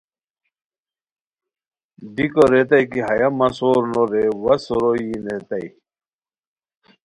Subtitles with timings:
[2.15, 5.67] دیکو ریتائے کی ہیہ مہ سور نو رے وا سورو یی نیتائے